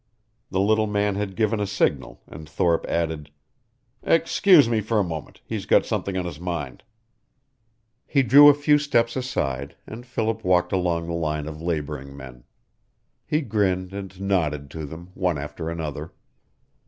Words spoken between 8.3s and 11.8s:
a few steps aside, and Philip walked along the line of